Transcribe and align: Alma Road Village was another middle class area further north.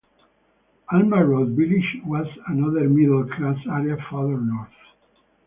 Alma 0.91 1.23
Road 1.23 1.49
Village 1.55 1.97
was 2.07 2.25
another 2.47 2.89
middle 2.89 3.23
class 3.27 3.55
area 3.71 3.95
further 4.09 4.39
north. 4.41 4.67